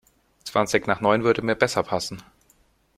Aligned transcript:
Zwanzig 0.45 0.87
nach 0.87 0.99
neun 0.99 1.23
würde 1.23 1.43
mir 1.43 1.53
besser 1.53 1.83
passen. 1.83 2.23